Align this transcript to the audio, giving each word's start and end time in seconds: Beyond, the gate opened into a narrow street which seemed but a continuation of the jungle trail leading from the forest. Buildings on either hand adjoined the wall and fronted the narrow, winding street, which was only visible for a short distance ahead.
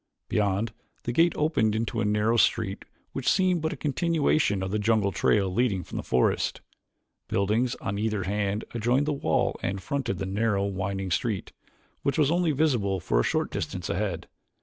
Beyond, 0.29 0.73
the 1.03 1.11
gate 1.11 1.33
opened 1.35 1.75
into 1.75 2.01
a 2.01 2.05
narrow 2.05 2.35
street 2.35 2.85
which 3.11 3.29
seemed 3.29 3.61
but 3.61 3.71
a 3.71 3.77
continuation 3.77 4.63
of 4.63 4.71
the 4.71 4.79
jungle 4.79 5.11
trail 5.11 5.47
leading 5.53 5.83
from 5.83 5.97
the 5.97 6.03
forest. 6.03 6.61
Buildings 7.27 7.75
on 7.75 7.99
either 7.99 8.23
hand 8.23 8.65
adjoined 8.73 9.05
the 9.05 9.13
wall 9.13 9.59
and 9.61 9.79
fronted 9.79 10.17
the 10.17 10.25
narrow, 10.25 10.65
winding 10.65 11.11
street, 11.11 11.51
which 12.01 12.17
was 12.17 12.31
only 12.31 12.51
visible 12.51 12.99
for 12.99 13.19
a 13.19 13.23
short 13.23 13.51
distance 13.51 13.91
ahead. 13.91 14.27